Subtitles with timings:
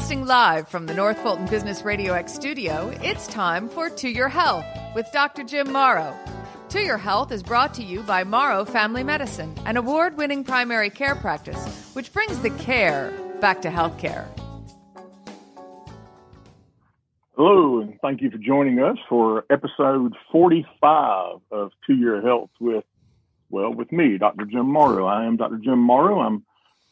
[0.00, 4.30] Broadcasting live from the North Fulton Business Radio X studio, it's time for To Your
[4.30, 4.64] Health
[4.94, 5.44] with Dr.
[5.44, 6.16] Jim Morrow.
[6.70, 10.88] To Your Health is brought to you by Morrow Family Medicine, an award winning primary
[10.88, 14.26] care practice which brings the care back to healthcare.
[17.36, 22.84] Hello, and thank you for joining us for episode 45 of To Your Health with,
[23.50, 24.46] well, with me, Dr.
[24.46, 25.04] Jim Morrow.
[25.04, 25.58] I am Dr.
[25.62, 26.20] Jim Morrow.
[26.20, 26.42] I'm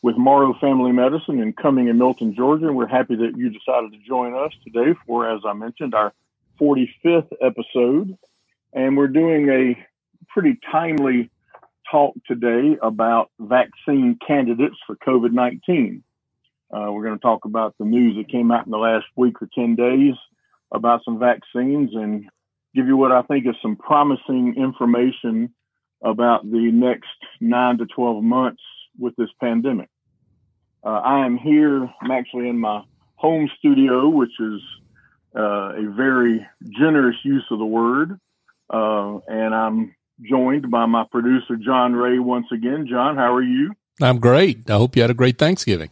[0.02, 2.66] with Morrow Family Medicine in Cumming in Milton, Georgia.
[2.66, 6.12] And we're happy that you decided to join us today for, as I mentioned, our
[6.60, 8.16] 45th episode.
[8.72, 9.86] And we're doing a
[10.28, 11.30] pretty timely
[11.90, 16.02] talk today about vaccine candidates for COVID 19.
[16.70, 19.40] Uh, we're going to talk about the news that came out in the last week
[19.40, 20.14] or 10 days
[20.70, 22.28] about some vaccines and
[22.74, 25.54] give you what I think is some promising information
[26.02, 27.08] about the next
[27.40, 28.62] nine to 12 months
[28.98, 29.88] with this pandemic.
[30.84, 31.82] Uh, I am here.
[32.00, 32.82] I'm actually in my
[33.16, 34.60] home studio, which is
[35.36, 36.46] uh, a very
[36.78, 38.18] generous use of the word.
[38.70, 42.86] Uh, and I'm joined by my producer, John Ray, once again.
[42.88, 43.72] John, how are you?
[44.00, 44.70] I'm great.
[44.70, 45.90] I hope you had a great Thanksgiving.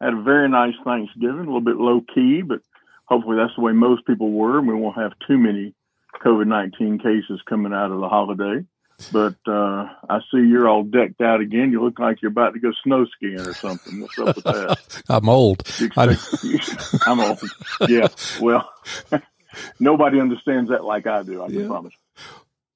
[0.00, 2.60] Had a very nice Thanksgiving, a little bit low key, but
[3.06, 4.58] hopefully that's the way most people were.
[4.58, 5.74] And we won't have too many
[6.24, 8.64] COVID 19 cases coming out of the holiday.
[9.12, 11.70] But uh, I see you're all decked out again.
[11.70, 14.00] You look like you're about to go snow skiing or something.
[14.00, 15.02] What's up with that?
[15.08, 15.60] I'm old.
[15.60, 17.40] Expect, I'm old.
[17.88, 18.08] Yeah.
[18.40, 18.68] Well,
[19.80, 21.42] nobody understands that like I do.
[21.42, 21.66] I can yeah.
[21.68, 21.94] promise.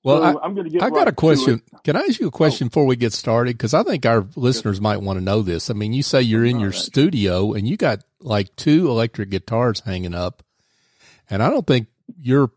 [0.05, 0.83] Well, so I, am going to get.
[0.83, 1.61] I got right a question.
[1.83, 2.69] Can I ask you a question oh.
[2.69, 3.59] before we get started?
[3.59, 5.70] Because I think our listeners might want to know this.
[5.70, 6.79] I mean, you say you're in your right.
[6.79, 10.45] studio and you got like two electric guitars hanging up,
[11.29, 11.89] and I don't think
[12.20, 12.53] your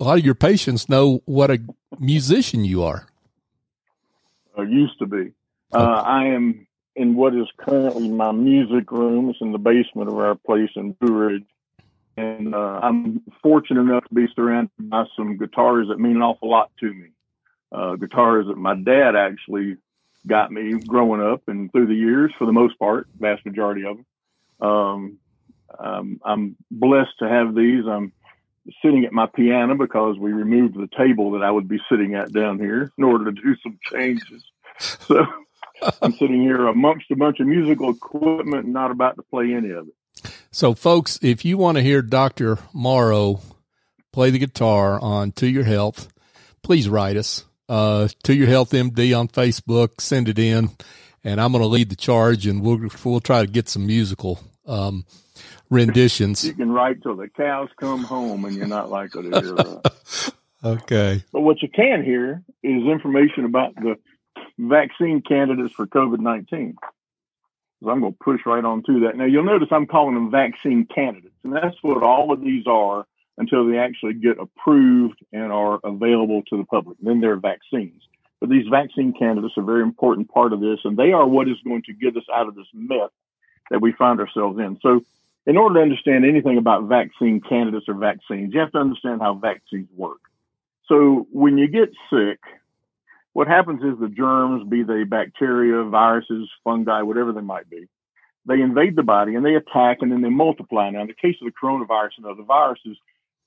[0.00, 1.58] a lot of your patients know what a
[2.02, 3.06] musician you are.
[4.58, 5.32] I used to be.
[5.72, 9.30] Uh, I am in what is currently my music room.
[9.30, 11.46] It's in the basement of our place in Blue Ridge.
[12.18, 16.50] And uh, I'm fortunate enough to be surrounded by some guitars that mean an awful
[16.50, 17.08] lot to me.
[17.70, 19.78] Uh, guitars that my dad actually
[20.26, 23.96] got me growing up and through the years, for the most part, vast majority of
[23.96, 24.06] them.
[24.68, 25.18] Um,
[25.78, 27.84] um, I'm blessed to have these.
[27.88, 28.12] I'm
[28.82, 32.32] sitting at my piano because we removed the table that I would be sitting at
[32.32, 34.44] down here in order to do some changes.
[35.06, 35.24] So
[36.00, 39.70] I'm sitting here amongst a bunch of musical equipment and not about to play any
[39.70, 40.32] of it.
[40.50, 42.58] So, folks, if you want to hear Dr.
[42.72, 43.40] Morrow
[44.12, 46.12] play the guitar on To Your Health,
[46.62, 47.44] please write us.
[47.68, 50.70] Uh, to Your Health MD on Facebook, send it in,
[51.24, 54.40] and I'm going to lead the charge, and we'll we'll try to get some musical
[54.66, 55.06] um,
[55.72, 56.44] renditions.
[56.44, 60.32] You can write till the cows come home, and you're not likely to hear that.
[60.64, 61.24] okay.
[61.32, 63.96] But what you can hear is information about the
[64.58, 66.76] vaccine candidates for COVID 19.
[67.82, 69.16] So I'm going to push right on to that.
[69.16, 73.06] Now, you'll notice I'm calling them vaccine candidates, and that's what all of these are
[73.38, 76.98] until they actually get approved and are available to the public.
[77.00, 78.02] Then they're vaccines.
[78.40, 81.48] But these vaccine candidates are a very important part of this, and they are what
[81.48, 83.10] is going to get us out of this mess
[83.70, 84.78] that we find ourselves in.
[84.82, 85.04] So
[85.46, 89.34] in order to understand anything about vaccine candidates or vaccines, you have to understand how
[89.34, 90.20] vaccines work.
[90.86, 92.38] So when you get sick,
[93.32, 97.88] what happens is the germs, be they bacteria, viruses, fungi, whatever they might be,
[98.46, 100.90] they invade the body and they attack and then they multiply.
[100.90, 102.96] Now, in the case of the coronavirus and other viruses,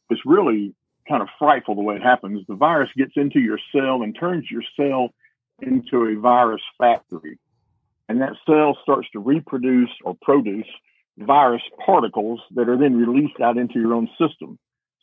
[0.10, 0.74] it's really
[1.08, 2.46] kind of frightful the way it happens.
[2.48, 5.10] The virus gets into your cell and turns your cell
[5.62, 7.38] into a virus factory.
[8.10, 10.68] And that cell starts to reproduce or produce
[11.18, 14.58] virus particles that are then released out into your own system.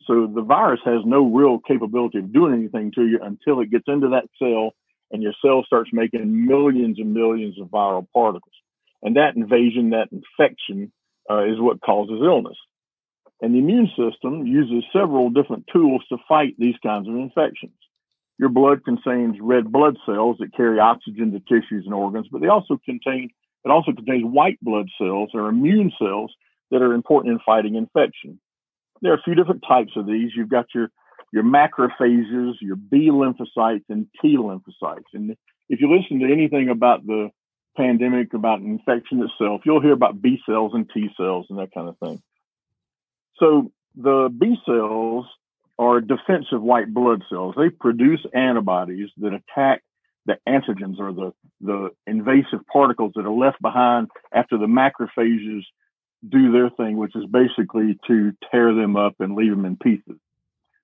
[0.05, 3.85] So the virus has no real capability of doing anything to you until it gets
[3.87, 4.71] into that cell
[5.11, 8.53] and your cell starts making millions and millions of viral particles.
[9.01, 10.91] And that invasion, that infection,
[11.29, 12.57] uh, is what causes illness.
[13.41, 17.73] And the immune system uses several different tools to fight these kinds of infections.
[18.39, 22.47] Your blood contains red blood cells that carry oxygen to tissues and organs, but they
[22.47, 23.29] also contain
[23.65, 26.33] it also contains white blood cells or immune cells
[26.71, 28.39] that are important in fighting infection.
[29.01, 30.31] There are a few different types of these.
[30.35, 30.89] You've got your
[31.31, 35.13] your macrophages, your B lymphocytes, and T lymphocytes.
[35.13, 35.35] And
[35.67, 37.31] if you listen to anything about the
[37.75, 41.89] pandemic, about infection itself, you'll hear about B cells and T cells and that kind
[41.89, 42.21] of thing.
[43.37, 45.25] So the B cells
[45.79, 47.55] are defensive white blood cells.
[47.57, 49.81] They produce antibodies that attack
[50.25, 55.63] the antigens or the, the invasive particles that are left behind after the macrophages
[56.27, 60.19] do their thing, which is basically to tear them up and leave them in pieces.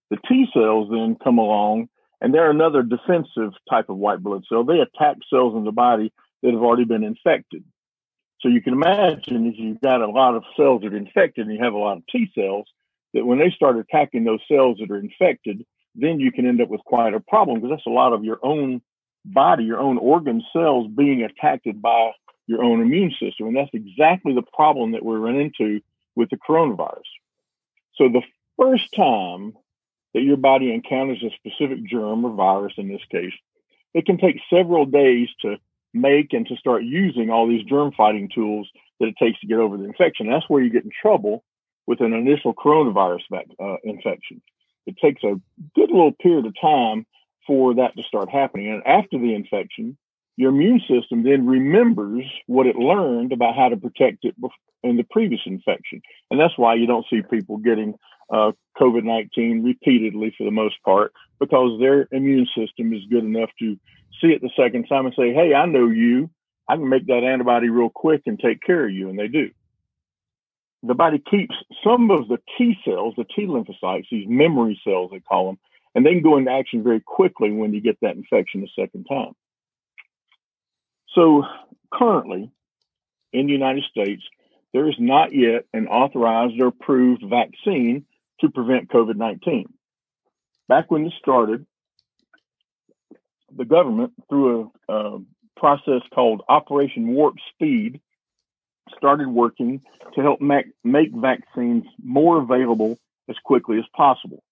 [0.10, 1.88] The T cells then come along
[2.22, 4.64] and they're another defensive type of white blood cell.
[4.64, 6.12] They attack cells in the body
[6.44, 7.64] that have already been infected.
[8.42, 11.56] So you can imagine if you've got a lot of cells that are infected and
[11.56, 12.68] you have a lot of T cells,
[13.14, 15.66] that when they start attacking those cells that are infected,
[15.96, 18.40] then you can end up with quite a problem because that's a lot of your
[18.44, 18.82] own
[19.34, 22.12] body, your own organ cells being attacked by
[22.48, 23.48] your own immune system.
[23.48, 25.82] And that's exactly the problem that we run into
[26.16, 27.04] with the coronavirus.
[27.96, 28.24] So the
[28.58, 29.54] first time
[30.14, 33.34] that your body encounters a specific germ or virus in this case,
[33.94, 35.58] it can take several days to
[35.94, 38.68] make and to start using all these germ fighting tools
[39.00, 40.30] that it takes to get over the infection.
[40.30, 41.44] That's where you get in trouble
[41.88, 44.42] with an initial coronavirus uh, infection.
[44.86, 45.40] It takes a
[45.76, 47.06] good little period of time
[47.48, 48.68] for that to start happening.
[48.68, 49.98] And after the infection,
[50.40, 54.36] your immune system then remembers what it learned about how to protect it
[54.84, 56.02] in the previous infection.
[56.32, 57.96] And that's why you don't see people getting
[58.32, 63.50] uh, COVID 19 repeatedly for the most part, because their immune system is good enough
[63.60, 63.76] to
[64.22, 66.30] see it the second time and say, Hey, I know you.
[66.70, 69.10] I can make that antibody real quick and take care of you.
[69.10, 69.50] And they do.
[70.84, 75.20] The body keeps some of the T cells, the T lymphocytes, these memory cells, they
[75.20, 75.60] call them,
[75.96, 79.06] and they can go into action very quickly when you get that infection the second
[79.06, 79.34] time.
[81.16, 81.44] So
[81.94, 82.52] currently
[83.34, 84.24] in the United States,
[84.74, 88.06] there is not yet an authorized or approved vaccine
[88.42, 89.66] to prevent COVID 19.
[90.68, 91.66] Back when this started,
[93.56, 95.20] the government, through a, a
[95.58, 98.00] process called Operation Warp Speed,
[98.96, 99.82] started working
[100.14, 102.98] to help make, make vaccines more available
[103.28, 104.44] as quickly as possible.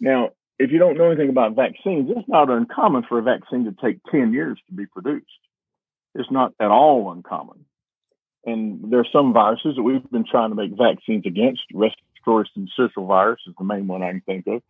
[0.00, 0.30] Now,
[0.64, 4.00] if you don't know anything about vaccines, it's not uncommon for a vaccine to take
[4.10, 5.26] 10 years to be produced.
[6.14, 7.66] It's not at all uncommon.
[8.46, 11.62] And there are some viruses that we've been trying to make vaccines against.
[11.72, 14.62] Respiratory syncytial virus is the main one I can think of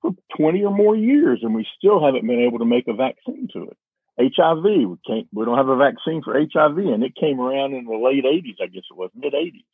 [0.00, 3.48] for 20 or more years, and we still haven't been able to make a vaccine
[3.52, 3.76] to it.
[4.18, 7.84] HIV, we can't, we don't have a vaccine for HIV, and it came around in
[7.84, 9.64] the late 80s, I guess it was mid 80s,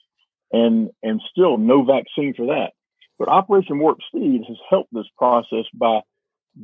[0.52, 2.72] and and still no vaccine for that.
[3.18, 6.00] But Operation Warp Speed has helped this process by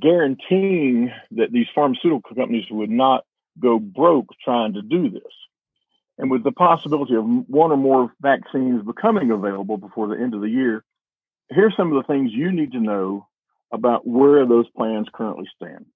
[0.01, 3.25] guaranteeing that these pharmaceutical companies would not
[3.61, 5.23] go broke trying to do this.
[6.19, 10.41] And with the possibility of one or more vaccines becoming available before the end of
[10.41, 10.85] the year,
[11.51, 13.27] here's some of the things you need to know
[13.73, 15.87] about where those plans currently stand.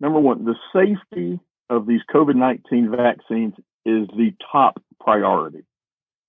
[0.00, 1.40] Number one, the safety
[1.70, 3.54] of these COVID 19 vaccines
[3.84, 5.64] is the top priority.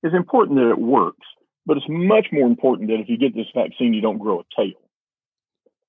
[0.04, 1.26] It's important that it works,
[1.70, 4.60] but it's much more important that if you get this vaccine, you don't grow a
[4.60, 4.82] tail.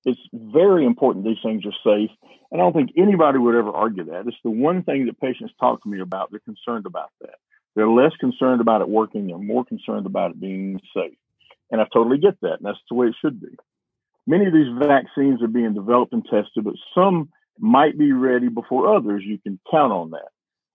[0.05, 2.11] It's very important these things are safe.
[2.51, 4.27] And I don't think anybody would ever argue that.
[4.27, 6.29] It's the one thing that patients talk to me about.
[6.29, 7.33] They're concerned about that.
[7.73, 9.25] They're less concerned about it working.
[9.25, 11.17] They're more concerned about it being safe.
[11.71, 12.57] And I totally get that.
[12.59, 13.57] And that's the way it should be.
[14.27, 18.95] Many of these vaccines are being developed and tested, but some might be ready before
[18.95, 19.23] others.
[19.25, 20.29] You can count on that.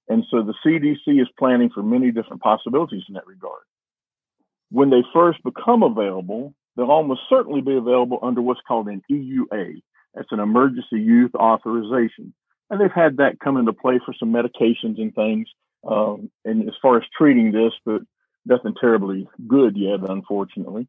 [0.09, 3.62] And so the CDC is planning for many different possibilities in that regard.
[4.70, 9.82] When they first become available, they'll almost certainly be available under what's called an EUA.
[10.14, 12.34] That's an emergency use authorization.
[12.70, 15.48] And they've had that come into play for some medications and things.
[15.88, 18.02] Um, and as far as treating this, but
[18.44, 20.88] nothing terribly good yet, unfortunately.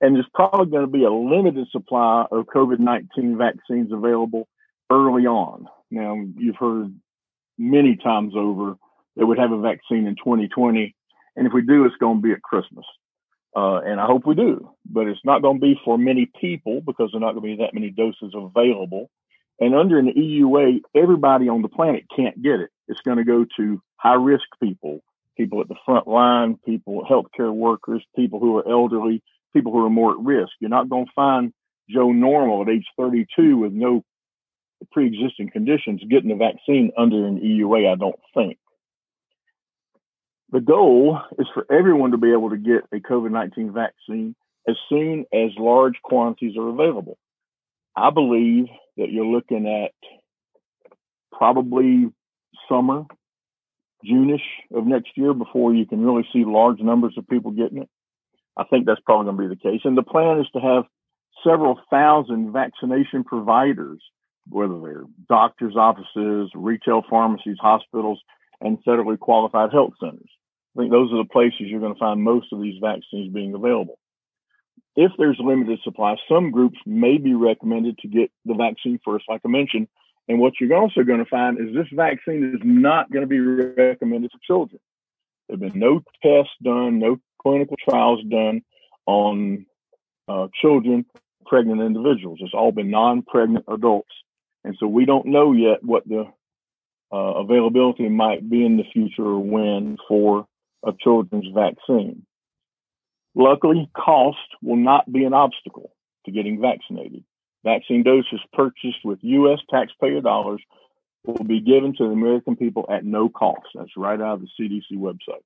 [0.00, 4.48] And there's probably going to be a limited supply of COVID 19 vaccines available
[4.90, 5.66] early on.
[5.90, 6.94] Now, you've heard
[7.58, 8.76] many times over
[9.16, 10.94] that we'd have a vaccine in 2020.
[11.36, 12.84] And if we do, it's going to be at Christmas.
[13.56, 16.80] Uh, and I hope we do, but it's not going to be for many people
[16.80, 19.10] because there are not going to be that many doses available.
[19.60, 22.70] And under an EUA, everybody on the planet can't get it.
[22.86, 25.00] It's going to go to high risk people,
[25.36, 29.90] people at the front line, people, healthcare workers, people who are elderly, people who are
[29.90, 30.52] more at risk.
[30.60, 31.52] You're not going to find
[31.90, 34.04] Joe Normal at age 32 with no
[34.92, 37.92] pre-existing conditions getting the vaccine under an EUA.
[37.92, 38.58] I don't think.
[40.50, 44.34] The goal is for everyone to be able to get a COVID 19 vaccine
[44.68, 47.18] as soon as large quantities are available.
[47.94, 49.92] I believe that you're looking at
[51.32, 52.10] probably
[52.68, 53.04] summer,
[54.04, 54.40] Juneish
[54.74, 57.88] of next year before you can really see large numbers of people getting it.
[58.56, 59.82] I think that's probably going to be the case.
[59.84, 60.84] And the plan is to have
[61.44, 64.00] several thousand vaccination providers,
[64.48, 68.20] whether they're doctors' offices, retail pharmacies, hospitals,
[68.60, 70.30] and federally qualified health centers.
[70.78, 73.52] I think those are the places you're going to find most of these vaccines being
[73.52, 73.98] available.
[74.94, 79.40] If there's limited supply, some groups may be recommended to get the vaccine first, like
[79.44, 79.88] I mentioned.
[80.28, 83.40] And what you're also going to find is this vaccine is not going to be
[83.40, 84.80] recommended for children.
[85.48, 88.62] There have been no tests done, no clinical trials done
[89.06, 89.66] on
[90.28, 91.06] uh, children,
[91.46, 92.38] pregnant individuals.
[92.40, 94.12] It's all been non pregnant adults.
[94.62, 96.26] And so we don't know yet what the
[97.10, 100.46] uh, availability might be in the future or when for
[100.84, 102.24] a children's vaccine.
[103.34, 105.92] Luckily, cost will not be an obstacle
[106.24, 107.24] to getting vaccinated.
[107.64, 109.58] Vaccine doses purchased with U.S.
[109.70, 110.62] taxpayer dollars
[111.24, 113.66] will be given to the American people at no cost.
[113.74, 115.42] That's right out of the CDC website.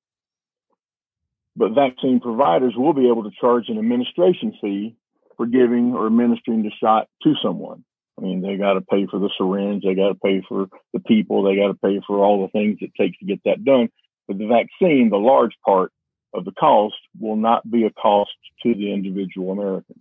[1.56, 4.96] But vaccine providers will be able to charge an administration fee
[5.36, 7.84] for giving or administering the shot to someone.
[8.18, 11.00] I mean, they got to pay for the syringe, they got to pay for the
[11.00, 13.88] people, they got to pay for all the things it takes to get that done.
[14.28, 15.92] But the vaccine, the large part
[16.34, 18.30] of the cost, will not be a cost
[18.62, 20.00] to the individual American.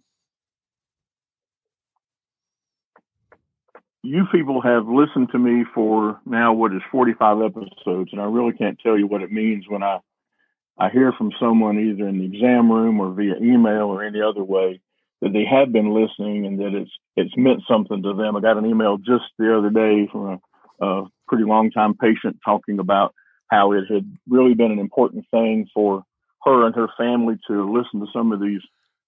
[4.04, 8.54] You people have listened to me for now what is 45 episodes, and I really
[8.54, 10.00] can't tell you what it means when I
[10.78, 14.44] I hear from someone either in the exam room or via email or any other
[14.44, 14.82] way
[15.22, 18.36] that they have been listening and that it's it's meant something to them.
[18.36, 20.40] I got an email just the other day from
[20.82, 23.14] a, a pretty long time patient talking about
[23.52, 26.04] how it had really been an important thing for
[26.44, 28.62] her and her family to listen to some of these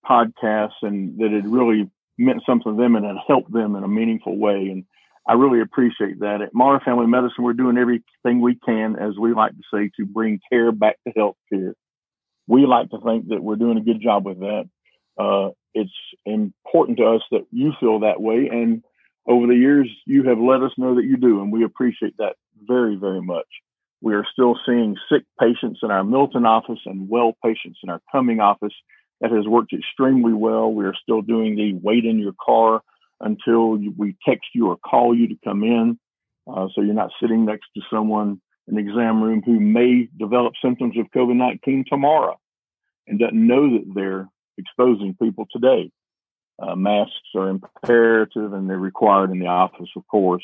[0.06, 3.88] podcasts and that it really meant something to them and it helped them in a
[3.88, 4.68] meaningful way.
[4.70, 4.86] And
[5.28, 6.42] I really appreciate that.
[6.42, 10.06] At Morrow Family Medicine, we're doing everything we can, as we like to say, to
[10.06, 11.74] bring care back to health care.
[12.46, 14.70] We like to think that we're doing a good job with that.
[15.18, 15.92] Uh, it's
[16.26, 18.50] important to us that you feel that way.
[18.52, 18.84] And
[19.26, 22.36] over the years, you have let us know that you do, and we appreciate that
[22.68, 23.48] very, very much.
[24.04, 28.02] We are still seeing sick patients in our Milton office and well patients in our
[28.12, 28.74] Cumming office.
[29.22, 30.74] That has worked extremely well.
[30.74, 32.82] We are still doing the wait in your car
[33.22, 35.98] until we text you or call you to come in.
[36.46, 40.56] Uh, so you're not sitting next to someone in the exam room who may develop
[40.62, 42.38] symptoms of COVID 19 tomorrow
[43.08, 45.90] and doesn't know that they're exposing people today.
[46.62, 50.44] Uh, masks are imperative and they're required in the office, of course.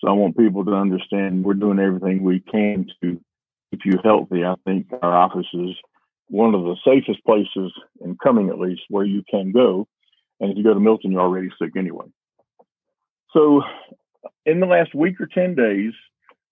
[0.00, 3.20] So I want people to understand we're doing everything we can to
[3.70, 4.44] keep you healthy.
[4.44, 5.76] I think our office is
[6.28, 9.86] one of the safest places in Cumming, at least, where you can go.
[10.38, 12.06] And if you go to Milton, you're already sick anyway.
[13.32, 13.62] So
[14.46, 15.92] in the last week or 10 days,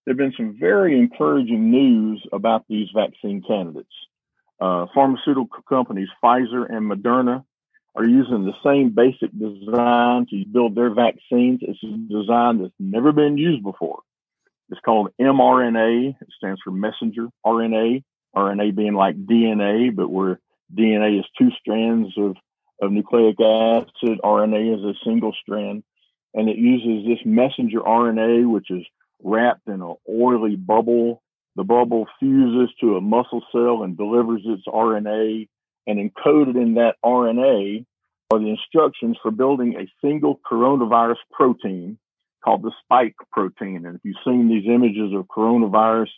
[0.05, 3.89] there have been some very encouraging news about these vaccine candidates.
[4.61, 7.45] Uh, pharmaceutical companies Pfizer and Moderna
[7.99, 11.61] are using the same basic design to build their vaccines.
[11.63, 14.01] It's a design that's never been used before.
[14.71, 16.15] It's called mRNA.
[16.21, 18.05] It stands for messenger RNA.
[18.37, 20.39] RNA being like DNA, but where
[20.73, 22.37] DNA is two strands of,
[22.81, 25.83] of nucleic acid, RNA is a single strand.
[26.35, 28.85] And it uses this messenger RNA, which is
[29.21, 31.21] wrapped in an oily bubble
[31.59, 35.49] the bubble fuses to a muscle cell and delivers its RNA,
[35.89, 37.85] and encoded in that RNA
[38.31, 41.99] are the instructions for building a single coronavirus protein
[42.45, 43.87] called the spike protein.
[43.87, 46.11] And if you've seen these images of coronavirus,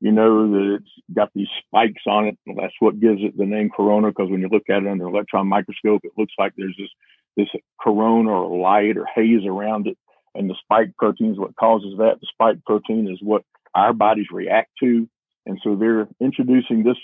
[0.00, 2.38] you know that it's got these spikes on it.
[2.46, 5.06] And that's what gives it the name corona, because when you look at it under
[5.06, 6.90] an electron microscope, it looks like there's this
[7.36, 7.48] this
[7.80, 9.96] corona or light or haze around it.
[10.34, 12.20] And the spike protein is what causes that.
[12.20, 15.08] The spike protein is what our bodies react to.
[15.46, 16.98] And so they're introducing this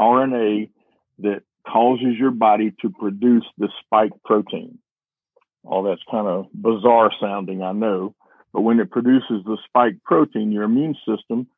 [0.00, 0.70] RNA
[1.18, 4.78] that causes your body to produce the spike protein.
[5.64, 8.14] All that's kind of bizarre sounding, I know.
[8.52, 11.48] But when it produces the spike protein, your immune system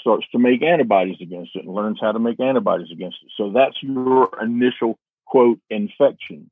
[0.00, 3.32] starts to make antibodies against it and learns how to make antibodies against it.
[3.36, 6.50] So that's your initial quote infection.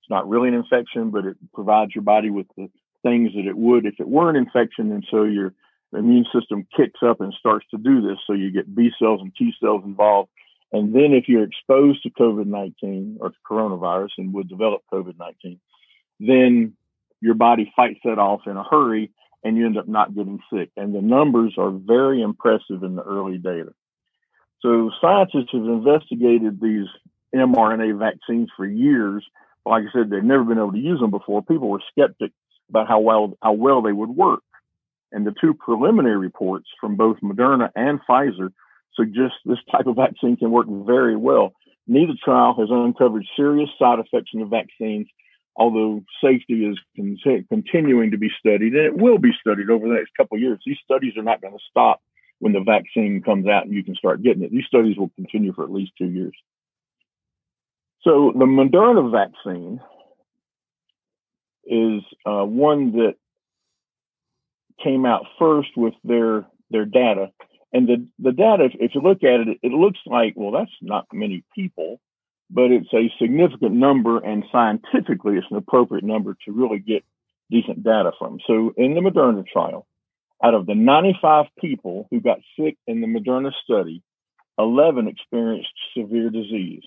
[0.00, 2.70] It's not really an infection, but it provides your body with the
[3.02, 4.92] things that it would if it were an infection.
[4.92, 5.52] And so your
[5.92, 8.18] immune system kicks up and starts to do this.
[8.26, 10.30] So you get B cells and T cells involved.
[10.74, 15.16] And then if you're exposed to COVID 19 or to coronavirus and would develop COVID
[15.16, 15.60] 19,
[16.18, 16.74] then
[17.20, 19.12] your body fights that off in a hurry
[19.44, 20.70] and you end up not getting sick.
[20.76, 23.72] And the numbers are very impressive in the early data.
[24.62, 26.88] So scientists have investigated these
[27.32, 29.24] mRNA vaccines for years.
[29.64, 31.40] Like I said, they've never been able to use them before.
[31.42, 32.32] People were skeptic
[32.68, 34.42] about how well how well they would work.
[35.12, 38.52] And the two preliminary reports from both Moderna and Pfizer
[38.96, 41.52] suggest this type of vaccine can work very well.
[41.86, 45.06] Neither trial has uncovered serious side effects in the vaccines,
[45.56, 49.94] although safety is con- continuing to be studied, and it will be studied over the
[49.94, 50.60] next couple of years.
[50.64, 52.00] These studies are not going to stop
[52.38, 54.50] when the vaccine comes out and you can start getting it.
[54.50, 56.34] These studies will continue for at least two years.
[58.02, 59.80] So the Moderna vaccine
[61.64, 63.14] is uh, one that
[64.82, 67.30] came out first with their their data.
[67.74, 70.70] And the, the data, if, if you look at it, it looks like, well, that's
[70.80, 72.00] not many people,
[72.48, 74.18] but it's a significant number.
[74.18, 77.04] And scientifically, it's an appropriate number to really get
[77.50, 78.38] decent data from.
[78.46, 79.86] So in the Moderna trial,
[80.42, 84.02] out of the 95 people who got sick in the Moderna study,
[84.56, 86.84] 11 experienced severe disease.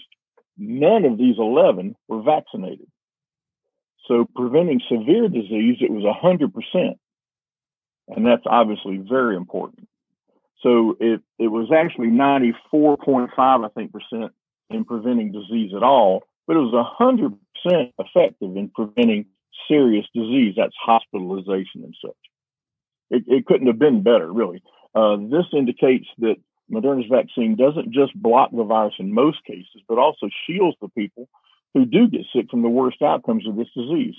[0.58, 2.88] None of these 11 were vaccinated.
[4.08, 6.98] So preventing severe disease, it was 100%.
[8.08, 9.88] And that's obviously very important.
[10.62, 14.32] So it, it was actually 94.5, I think, percent
[14.70, 16.74] in preventing disease at all, but it was
[17.66, 19.26] 100% effective in preventing
[19.68, 20.56] serious disease.
[20.58, 22.18] That's hospitalization and such.
[23.10, 24.62] It, it couldn't have been better, really.
[24.96, 26.36] Uh, this indicates that
[26.72, 31.30] Moderna's vaccine doesn't just block the virus in most cases, but also shields the people
[31.74, 34.16] who do get sick from the worst outcomes of this disease.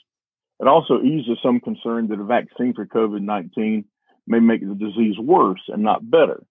[0.60, 3.84] It also eases some concern that a vaccine for COVID 19
[4.28, 6.42] may make the disease worse and not better.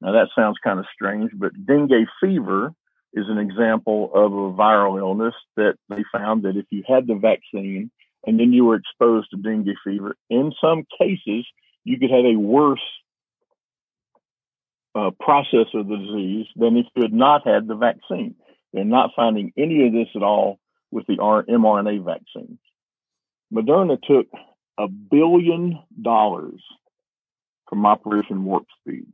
[0.00, 2.72] Now, that sounds kind of strange, but dengue fever
[3.14, 7.14] is an example of a viral illness that they found that if you had the
[7.14, 7.90] vaccine
[8.26, 11.46] and then you were exposed to dengue fever, in some cases,
[11.84, 12.80] you could have a worse
[14.94, 18.34] uh, process of the disease than if you had not had the vaccine.
[18.72, 20.58] They're not finding any of this at all
[20.90, 22.58] with the mRNA vaccines.
[23.52, 24.26] Moderna took
[24.78, 26.62] a billion dollars
[27.72, 29.06] from Operation Warp Speed.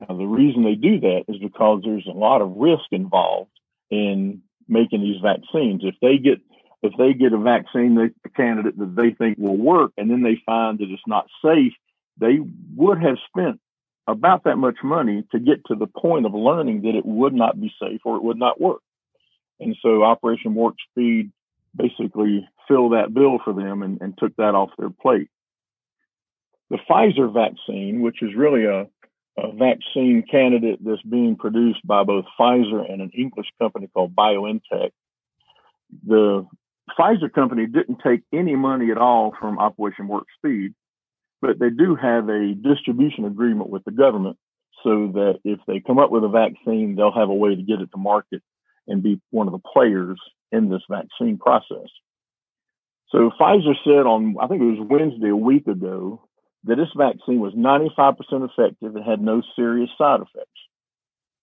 [0.00, 3.50] Now, the reason they do that is because there's a lot of risk involved
[3.90, 5.82] in making these vaccines.
[5.84, 6.38] If they get
[6.82, 10.40] if they get a vaccine a candidate that they think will work and then they
[10.46, 11.74] find that it's not safe,
[12.18, 12.38] they
[12.74, 13.60] would have spent
[14.06, 17.60] about that much money to get to the point of learning that it would not
[17.60, 18.80] be safe or it would not work.
[19.60, 21.32] And so Operation Warp Speed
[21.76, 25.28] basically filled that bill for them and, and took that off their plate.
[26.74, 28.88] The Pfizer vaccine, which is really a,
[29.38, 34.90] a vaccine candidate that's being produced by both Pfizer and an English company called BioNTech,
[36.04, 36.44] the
[36.98, 40.74] Pfizer company didn't take any money at all from Operation Warp Speed,
[41.40, 44.36] but they do have a distribution agreement with the government
[44.82, 47.80] so that if they come up with a vaccine, they'll have a way to get
[47.80, 48.42] it to market
[48.88, 50.18] and be one of the players
[50.50, 51.86] in this vaccine process.
[53.10, 56.23] So Pfizer said on, I think it was Wednesday a week ago,
[56.64, 58.16] that this vaccine was 95%
[58.48, 60.50] effective and had no serious side effects.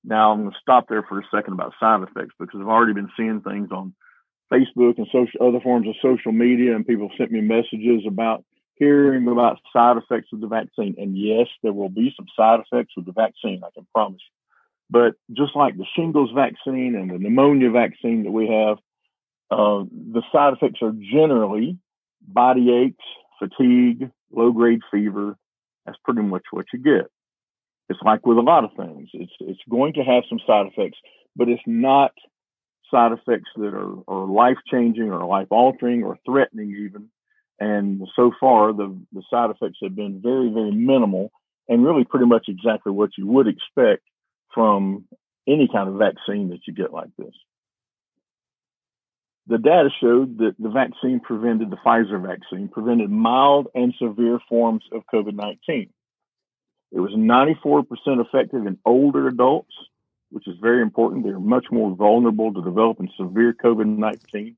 [0.04, 2.94] Now I'm going to stop there for a second about side effects because I've already
[2.94, 3.94] been seeing things on
[4.52, 8.44] Facebook and social other forms of social media, and people sent me messages about
[8.76, 10.96] hearing about side effects of the vaccine.
[10.98, 14.36] And yes, there will be some side effects with the vaccine, I can promise you.
[14.90, 18.78] But just like the shingles vaccine and the pneumonia vaccine that we have,
[19.52, 21.78] uh, the side effects are generally
[22.22, 23.06] body aches,
[23.40, 25.36] fatigue, low grade fever.
[25.86, 27.10] That's pretty much what you get.
[27.90, 29.10] It's like with a lot of things.
[29.14, 30.98] It's it's going to have some side effects,
[31.36, 32.12] but it's not
[32.92, 37.10] side effects that are, are life changing or life altering or threatening even.
[37.60, 41.32] And so far, the, the side effects have been very, very minimal
[41.68, 44.04] and really pretty much exactly what you would expect
[44.54, 45.06] from
[45.48, 47.34] any kind of vaccine that you get like this.
[49.48, 54.84] The data showed that the vaccine prevented, the Pfizer vaccine prevented mild and severe forms
[54.92, 55.90] of COVID 19.
[56.94, 57.86] It was 94%
[58.26, 59.74] effective in older adults
[60.32, 61.24] which is very important.
[61.24, 64.56] They're much more vulnerable to developing severe COVID 19.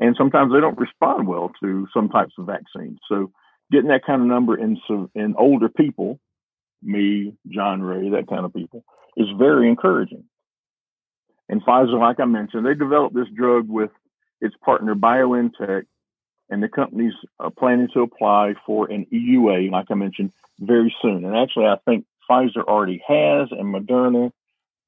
[0.00, 2.98] And sometimes they don't respond well to some types of vaccines.
[3.08, 3.30] So
[3.70, 4.80] getting that kind of number in,
[5.14, 6.18] in older people,
[6.82, 8.82] me, John Ray, that kind of people,
[9.16, 10.24] is very encouraging.
[11.50, 13.90] And Pfizer, like I mentioned, they developed this drug with
[14.40, 15.84] its partner BioNTech,
[16.48, 21.24] and the company's uh, planning to apply for an EUA, like I mentioned, very soon.
[21.24, 24.32] And actually, I think Pfizer already has, and Moderna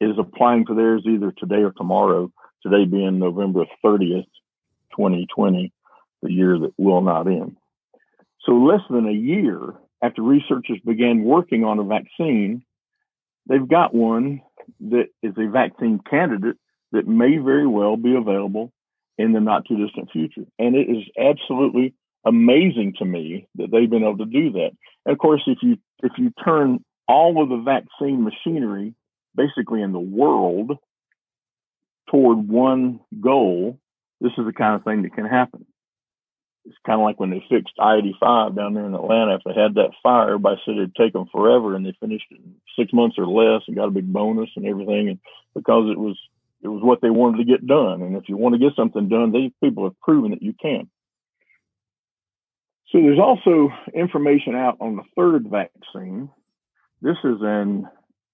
[0.01, 2.31] is applying for theirs either today or tomorrow,
[2.62, 4.27] today being November 30th,
[4.97, 5.73] 2020,
[6.23, 7.57] the year that will not end.
[8.45, 12.65] So, less than a year after researchers began working on a vaccine,
[13.49, 14.43] they've got one
[14.81, 16.57] that is a vaccine candidate
[16.91, 18.73] that may very well be available
[19.18, 20.44] in the not too distant future.
[20.59, 21.94] And it is absolutely
[22.25, 24.70] amazing to me that they've been able to do that.
[25.05, 28.94] And of course, if you if you turn all of the vaccine machinery
[29.35, 30.72] basically in the world
[32.11, 33.79] toward one goal,
[34.20, 35.66] this is the kind of thing that can happen.
[36.64, 39.35] It's kind of like when they fixed I-85 down there in Atlanta.
[39.35, 42.38] If they had that fire, everybody said it'd take them forever, and they finished it
[42.38, 45.18] in six months or less and got a big bonus and everything, and
[45.55, 46.16] because it was
[46.62, 48.03] it was what they wanted to get done.
[48.03, 50.88] And if you want to get something done, these people have proven that you can.
[52.90, 56.31] So there's also information out on the third vaccine.
[57.01, 57.88] This is an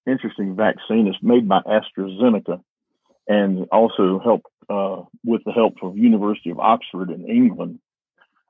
[0.05, 1.07] interesting vaccine.
[1.07, 2.61] It's made by AstraZeneca
[3.27, 7.79] and also helped uh, with the help of University of Oxford in England.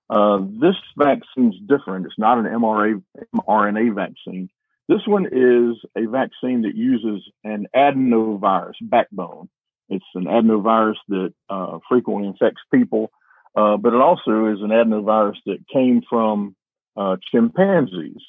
[0.10, 2.08] Uh, this vaccine is different.
[2.08, 3.04] It's not an mRNA,
[3.36, 4.50] mRNA vaccine.
[4.88, 9.48] This one is a vaccine that uses an adenovirus backbone.
[9.90, 13.12] It's an adenovirus that uh, frequently infects people,
[13.56, 16.56] uh, but it also is an adenovirus that came from
[16.96, 18.22] uh, chimpanzees.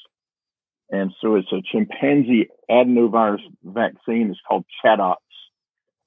[0.90, 4.30] And so it's a chimpanzee adenovirus vaccine.
[4.30, 5.16] It's called ChAdOx.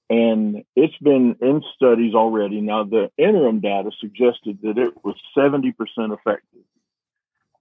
[0.09, 2.59] And it's been in studies already.
[2.59, 6.61] Now, the interim data suggested that it was 70% effective.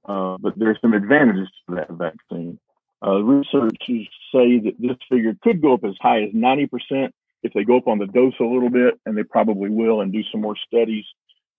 [0.05, 2.59] Uh, but there's some advantages to that vaccine.
[3.05, 7.65] Uh, researchers say that this figure could go up as high as 90% if they
[7.65, 10.41] go up on the dose a little bit, and they probably will and do some
[10.41, 11.05] more studies.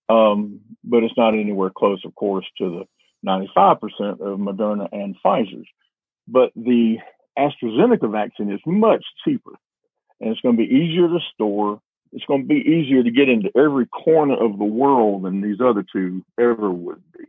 [0.08, 2.84] Um, but it's not anywhere close, of course, to
[3.24, 3.80] the 95%
[4.20, 5.68] of Moderna and Pfizer's.
[6.28, 6.98] But the
[7.38, 9.52] AstraZeneca vaccine is much cheaper
[10.20, 11.80] and it's going to be easier to store.
[12.12, 15.60] It's going to be easier to get into every corner of the world than these
[15.60, 17.24] other two ever would be.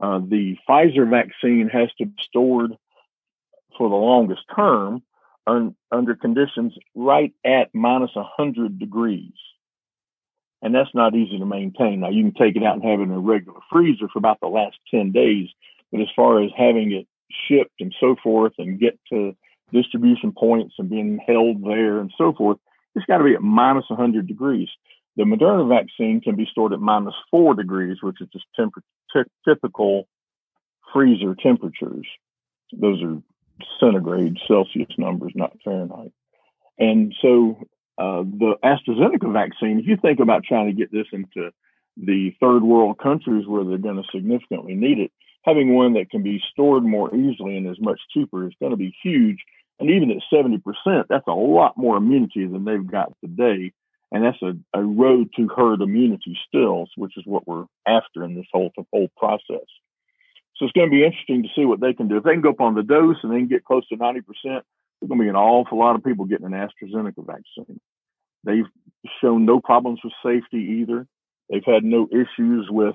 [0.00, 2.72] Uh, the Pfizer vaccine has to be stored
[3.76, 5.02] for the longest term
[5.48, 9.32] un- under conditions right at minus 100 degrees.
[10.60, 12.00] And that's not easy to maintain.
[12.00, 14.40] Now, you can take it out and have it in a regular freezer for about
[14.40, 15.48] the last 10 days.
[15.92, 17.06] But as far as having it
[17.48, 19.36] shipped and so forth and get to
[19.72, 22.58] distribution points and being held there and so forth,
[22.94, 24.68] it's got to be at minus 100 degrees.
[25.16, 28.74] The Moderna vaccine can be stored at minus four degrees, which is just temp-
[29.12, 30.08] t- typical
[30.92, 32.06] freezer temperatures.
[32.72, 33.18] Those are
[33.80, 36.12] centigrade Celsius numbers, not Fahrenheit.
[36.78, 37.58] And so
[37.98, 41.50] uh, the AstraZeneca vaccine, if you think about trying to get this into
[41.96, 45.10] the third world countries where they're going to significantly need it,
[45.44, 48.76] having one that can be stored more easily and is much cheaper is going to
[48.76, 49.38] be huge
[49.80, 53.72] and even at 70%, that's a lot more immunity than they've got today.
[54.10, 58.34] And that's a, a road to herd immunity still, which is what we're after in
[58.34, 59.66] this whole, whole process.
[60.58, 62.16] So it's going to be interesting to see what they can do.
[62.16, 64.22] If they can go up on the dose and they can get close to 90%,
[64.44, 64.62] there's
[65.06, 67.80] going to be an awful lot of people getting an AstraZeneca vaccine.
[68.44, 68.66] They've
[69.20, 71.06] shown no problems with safety either.
[71.48, 72.94] They've had no issues with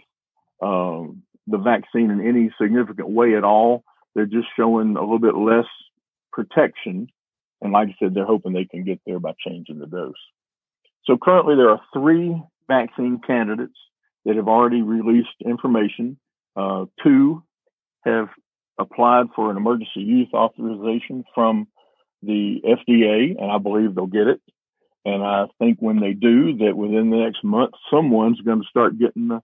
[0.62, 3.84] um, the vaccine in any significant way at all.
[4.13, 5.65] They're just showing a little bit less
[6.32, 7.08] protection.
[7.62, 10.13] And like I said, they're hoping they can get there by changing the dose.
[11.06, 13.78] So currently there are three vaccine candidates
[14.26, 16.17] that have already released information.
[16.56, 17.43] Uh, two
[18.06, 18.30] have
[18.78, 21.68] applied for an emergency use authorization from
[22.22, 24.42] the FDA, and I believe they'll get it.
[25.06, 28.98] And I think when they do, that within the next month, someone's going to start
[28.98, 29.42] getting the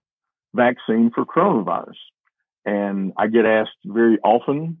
[0.54, 1.98] vaccine for coronavirus.
[2.64, 4.78] And I get asked very often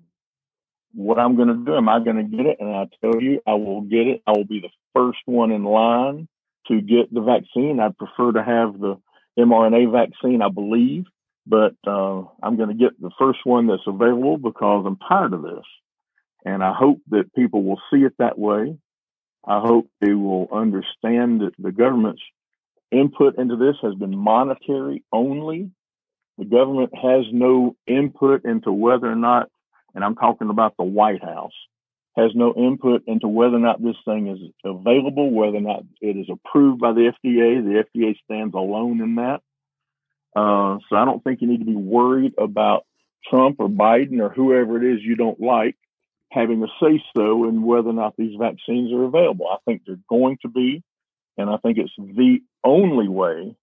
[0.94, 1.76] what I'm going to do.
[1.76, 2.56] Am I going to get it?
[2.60, 4.22] And I tell you, I will get it.
[4.26, 6.28] I will be the first one in line
[6.68, 7.78] to get the vaccine.
[7.80, 8.96] I'd prefer to have the
[9.38, 11.04] mRNA vaccine, I believe,
[11.50, 15.42] but uh, I'm going to get the first one that's available because I'm tired of
[15.42, 15.64] this.
[16.44, 18.78] And I hope that people will see it that way.
[19.46, 22.22] I hope they will understand that the government's
[22.92, 25.70] input into this has been monetary only.
[26.38, 29.48] The government has no input into whether or not
[29.94, 31.52] and I'm talking about the White House,
[32.16, 36.16] has no input into whether or not this thing is available, whether or not it
[36.16, 37.62] is approved by the FDA.
[37.62, 39.40] The FDA stands alone in that.
[40.34, 42.86] Uh, so I don't think you need to be worried about
[43.28, 45.76] Trump or Biden or whoever it is you don't like
[46.30, 49.46] having a say so in whether or not these vaccines are available.
[49.48, 50.82] I think they're going to be,
[51.36, 53.56] and I think it's the only way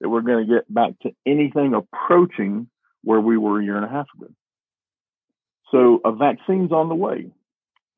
[0.00, 2.68] that we're going to get back to anything approaching
[3.02, 4.30] where we were a year and a half ago.
[5.72, 7.30] So a vaccine's on the way.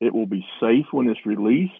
[0.01, 1.73] It will be safe when it's released.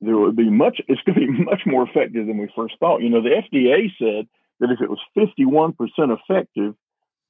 [0.00, 3.02] There will be much, it's going to be much more effective than we first thought.
[3.02, 4.28] You know, the FDA said
[4.60, 6.74] that if it was 51% effective,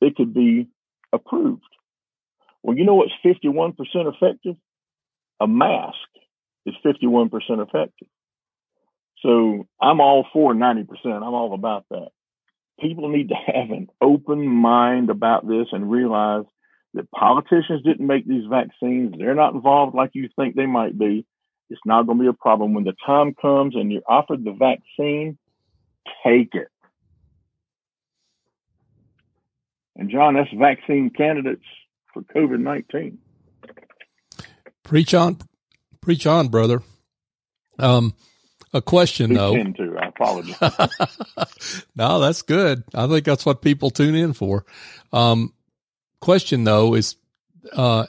[0.01, 0.69] it could be
[1.13, 1.63] approved.
[2.63, 3.75] Well, you know what's 51%
[4.13, 4.57] effective?
[5.41, 5.97] A mask
[6.65, 7.31] is 51%
[7.63, 8.09] effective.
[9.23, 10.87] So I'm all for 90%.
[11.05, 12.09] I'm all about that.
[12.81, 16.45] People need to have an open mind about this and realize
[16.95, 19.15] that politicians didn't make these vaccines.
[19.17, 21.25] They're not involved like you think they might be.
[21.69, 22.75] It's not going to be a problem.
[22.75, 25.39] When the time comes and you're offered the vaccine,
[26.25, 26.69] take it.
[29.97, 31.65] And John, that's vaccine candidates
[32.13, 33.19] for COVID 19.
[34.83, 35.39] Preach on,
[36.01, 36.83] preach on, brother.
[37.79, 38.15] Um,
[38.73, 39.55] a question though.
[39.57, 41.87] To, I apologize.
[41.97, 42.85] no, that's good.
[42.95, 44.65] I think that's what people tune in for.
[45.13, 45.53] Um,
[46.21, 47.17] question though is,
[47.73, 48.07] uh,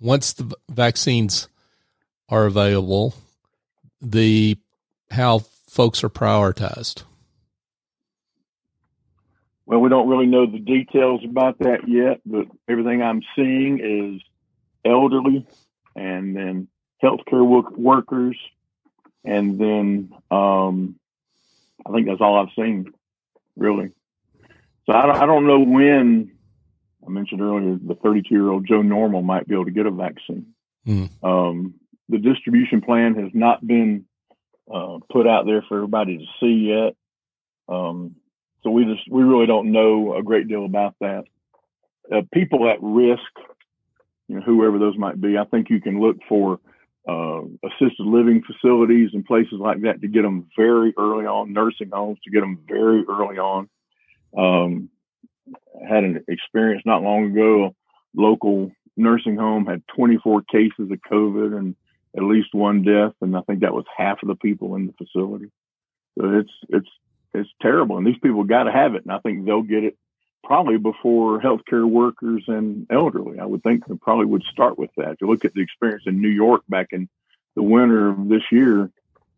[0.00, 1.48] once the vaccines
[2.28, 3.14] are available,
[4.00, 4.58] the
[5.10, 7.04] how folks are prioritized.
[9.66, 14.22] Well, we don't really know the details about that yet, but everything I'm seeing is
[14.84, 15.46] elderly
[15.96, 16.68] and then
[17.02, 18.36] healthcare work- workers.
[19.24, 20.96] And then um,
[21.86, 22.92] I think that's all I've seen,
[23.56, 23.90] really.
[24.86, 26.32] So I don't, I don't know when
[27.06, 29.90] I mentioned earlier the 32 year old Joe Normal might be able to get a
[29.90, 30.46] vaccine.
[30.86, 31.10] Mm.
[31.22, 31.74] Um,
[32.10, 34.04] the distribution plan has not been
[34.72, 36.94] uh, put out there for everybody to see yet.
[37.68, 38.16] Um,
[38.64, 41.24] so we just we really don't know a great deal about that.
[42.10, 43.22] Uh, people at risk,
[44.26, 46.58] you know, whoever those might be, I think you can look for
[47.06, 51.90] uh, assisted living facilities and places like that to get them very early on, nursing
[51.92, 53.68] homes to get them very early on.
[54.36, 54.88] Um,
[55.86, 57.66] had an experience not long ago.
[57.66, 57.70] A
[58.20, 61.76] local nursing home had 24 cases of COVID and
[62.16, 64.92] at least one death, and I think that was half of the people in the
[64.92, 65.50] facility.
[66.18, 66.88] So it's it's
[67.34, 69.96] it's terrible, and these people got to have it, and I think they'll get it
[70.44, 73.38] probably before healthcare workers and elderly.
[73.38, 75.12] I would think they probably would start with that.
[75.12, 77.08] If you look at the experience in New York back in
[77.56, 78.90] the winter of this year,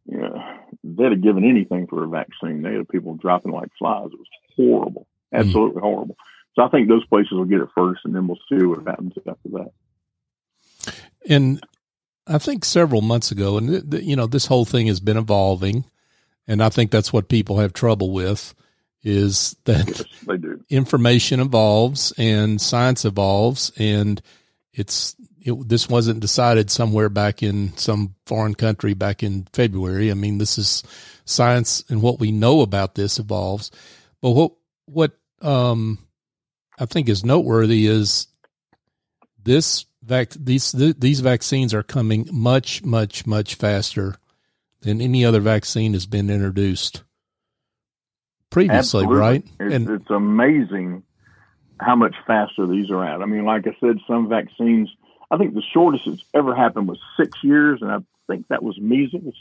[0.06, 0.42] you know,
[0.84, 2.62] they'd have given anything for a vaccine.
[2.62, 4.08] They had people dropping like flies.
[4.12, 5.38] It was horrible, hmm.
[5.38, 5.84] absolutely mm.
[5.84, 6.16] horrible.
[6.54, 9.12] So I think those places will get it first, and then we'll see what happens
[9.18, 9.72] after that.
[11.28, 11.60] And
[12.26, 15.16] I think several months ago, and th- th- you know, this whole thing has been
[15.16, 15.84] evolving,
[16.46, 18.54] and I think that's what people have trouble with
[19.02, 24.20] is that yes, information evolves and science evolves, and
[24.72, 30.10] it's it, this wasn't decided somewhere back in some foreign country back in February.
[30.10, 30.82] I mean, this is
[31.24, 33.70] science, and what we know about this evolves.
[34.20, 34.52] But what
[34.86, 35.98] what um,
[36.78, 38.26] I think is noteworthy is
[39.42, 44.16] this vac these th- these vaccines are coming much much much faster
[44.80, 47.02] than any other vaccine has been introduced
[48.50, 49.16] previously, Absolutely.
[49.16, 49.44] right?
[49.60, 51.02] It's, and it's amazing
[51.78, 53.20] how much faster these are at.
[53.20, 54.90] I mean, like I said, some vaccines.
[55.30, 58.78] I think the shortest it's ever happened was six years, and I think that was
[58.78, 59.34] measles.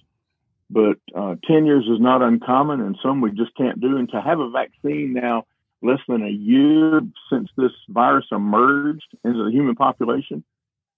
[0.70, 3.98] But uh, ten years is not uncommon, and some we just can't do.
[3.98, 5.46] And to have a vaccine now
[5.82, 10.44] less than a year since this virus emerged into the human population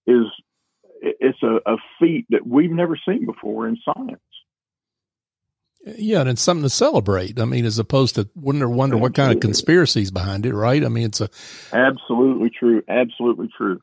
[0.06, 0.26] is
[1.02, 4.20] it's a, a feat that we've never seen before in science.
[5.96, 7.40] Yeah, and it's something to celebrate.
[7.40, 9.02] I mean, as opposed to wonder wonder Absolutely.
[9.02, 10.84] what kind of conspiracies behind it, right?
[10.84, 11.30] I mean, it's a
[11.72, 12.84] Absolutely true.
[12.90, 13.80] Absolutely true.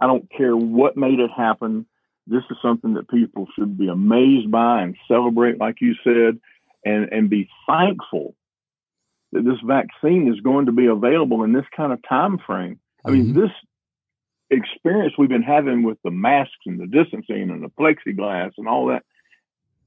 [0.00, 1.86] I don't care what made it happen.
[2.26, 6.40] This is something that people should be amazed by and celebrate, like you said,
[6.84, 8.34] and and be thankful
[9.32, 12.80] that this vaccine is going to be available in this kind of time frame.
[13.04, 13.40] I mean, mm-hmm.
[13.40, 13.50] this
[14.50, 18.86] experience we've been having with the masks and the distancing and the plexiglass and all
[18.86, 19.04] that,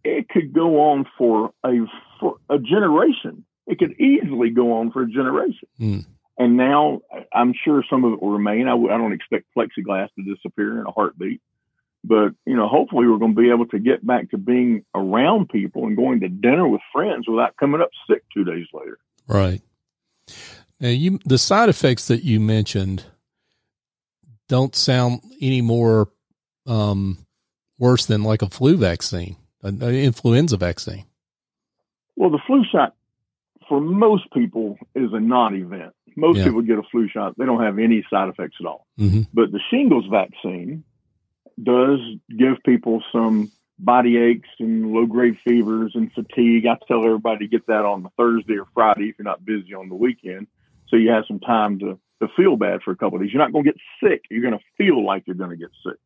[0.04, 1.86] it could go on for a
[2.20, 3.46] for a generation.
[3.68, 5.68] It could easily go on for a generation.
[5.80, 6.06] Mm.
[6.38, 7.02] And now
[7.34, 8.68] I'm sure some of it will remain.
[8.68, 11.42] I w- I don't expect plexiglass to disappear in a heartbeat.
[12.04, 15.50] But, you know, hopefully we're going to be able to get back to being around
[15.50, 18.98] people and going to dinner with friends without coming up sick two days later.
[19.28, 19.62] Right.
[20.80, 23.04] Now, you the side effects that you mentioned
[24.50, 26.10] don't sound any more
[26.66, 27.26] um,
[27.78, 31.06] worse than like a flu vaccine, an influenza vaccine.
[32.18, 32.96] Well, the flu shot
[33.70, 35.94] for most people is a non-event.
[36.18, 36.46] Most yeah.
[36.46, 38.86] people get a flu shot; they don't have any side effects at all.
[39.00, 39.22] Mm-hmm.
[39.34, 40.84] But the shingles vaccine
[41.62, 46.66] does give people some body aches and low grade fevers and fatigue.
[46.66, 49.74] I tell everybody to get that on the Thursday or Friday if you're not busy
[49.74, 50.48] on the weekend,
[50.88, 53.34] so you have some time to to feel bad for a couple of days.
[53.34, 54.24] You're not going to get sick.
[54.30, 55.98] You're going to feel like you're going to get sick.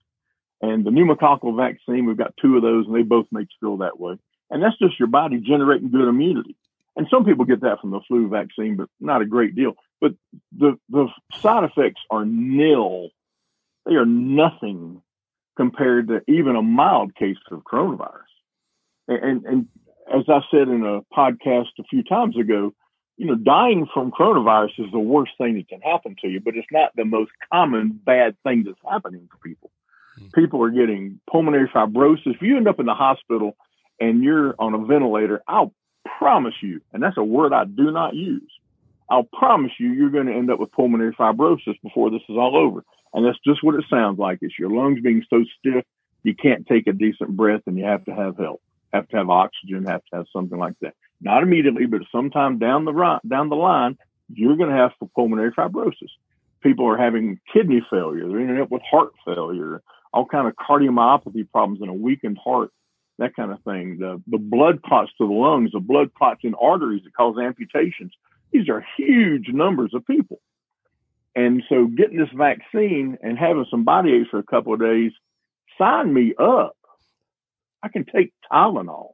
[0.62, 3.78] And the pneumococcal vaccine, we've got two of those, and they both make you feel
[3.78, 4.18] that way.
[4.50, 6.56] And that's just your body generating good immunity.
[6.96, 9.74] And some people get that from the flu vaccine, but not a great deal.
[10.00, 10.14] But
[10.56, 11.08] the the
[11.40, 13.10] side effects are nil.
[13.86, 15.02] They are nothing
[15.58, 18.22] compared to even a mild case of coronavirus.
[19.08, 19.68] And, and
[20.14, 22.74] as I said in a podcast a few times ago,
[23.24, 26.58] you know, dying from coronavirus is the worst thing that can happen to you, but
[26.58, 29.72] it's not the most common bad thing that's happening to people.
[30.20, 30.42] Mm-hmm.
[30.42, 32.36] People are getting pulmonary fibrosis.
[32.36, 33.56] If you end up in the hospital
[33.98, 35.74] and you're on a ventilator, I'll
[36.20, 38.52] promise you, and that's a word I do not use.
[39.10, 42.58] I'll promise you, you're going to end up with pulmonary fibrosis before this is all
[42.58, 42.84] over.
[43.14, 44.40] And that's just what it sounds like.
[44.42, 45.86] It's your lungs being so stiff,
[46.24, 49.30] you can't take a decent breath and you have to have help, have to have
[49.30, 53.56] oxygen, have to have something like that not immediately, but sometime down the down the
[53.56, 53.98] line,
[54.30, 56.12] you're going to have pulmonary fibrosis.
[56.62, 58.28] People are having kidney failure.
[58.28, 59.82] They're ending up with heart failure,
[60.14, 62.72] all kind of cardiomyopathy problems and a weakened heart,
[63.20, 63.98] that kind of thing.
[64.00, 68.14] The, the blood clots to the lungs, the blood clots in arteries that cause amputations.
[68.52, 70.40] These are huge numbers of people.
[71.36, 75.12] And so getting this vaccine and having some body aches for a couple of days,
[75.78, 76.78] sign me up.
[77.82, 79.12] I can take Tylenol.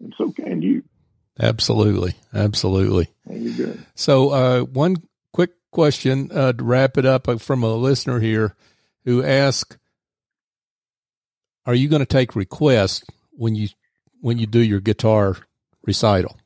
[0.00, 0.82] And so can you.
[1.38, 2.14] Absolutely.
[2.34, 3.08] Absolutely.
[3.94, 4.96] So, uh, one
[5.32, 8.54] quick question uh, to wrap it up uh, from a listener here
[9.04, 9.76] who asked,
[11.66, 13.68] are you going to take requests when you,
[14.20, 15.36] when you do your guitar
[15.84, 16.36] recital?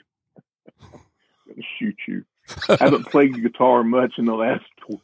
[1.78, 2.24] shoot you.
[2.68, 5.00] I haven't played guitar much in the last tw-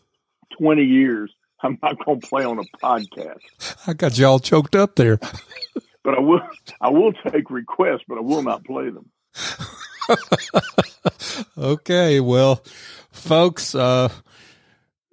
[0.58, 1.30] 20 years.
[1.62, 3.38] I'm not going to play on a podcast.
[3.86, 5.18] I got you all choked up there.
[6.06, 6.40] but I will,
[6.80, 9.10] I will take requests, but I will not play them.
[11.58, 12.20] okay.
[12.20, 12.62] Well,
[13.10, 14.08] folks, uh,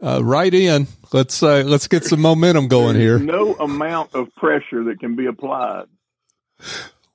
[0.02, 0.88] uh, write in.
[1.12, 3.20] Let's uh, let's get some momentum going here.
[3.20, 5.86] No amount of pressure that can be applied.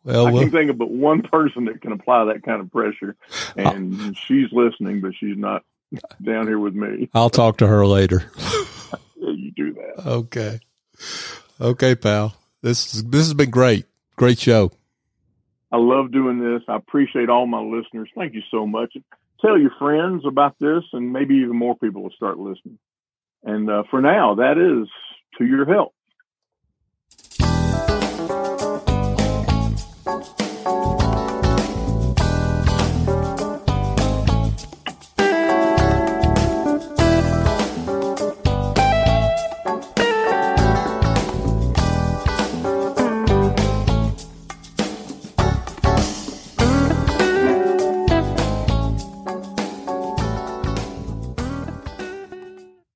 [0.05, 3.17] Well, I can think of but one person that can apply that kind of pressure,
[3.57, 5.65] and I'll, she's listening, but she's not
[6.23, 7.09] down here with me.
[7.15, 8.31] I'll talk to her later.
[9.17, 10.07] you do that.
[10.07, 10.61] Okay.
[11.61, 12.35] Okay, pal.
[12.63, 13.87] This is, this has been great.
[14.17, 14.73] Great show.
[15.71, 16.63] I love doing this.
[16.69, 18.09] I appreciate all my listeners.
[18.17, 18.97] Thank you so much.
[19.41, 22.79] Tell your friends about this, and maybe even more people will start listening.
[23.45, 24.89] And uh, for now, that is
[25.39, 25.95] to your help.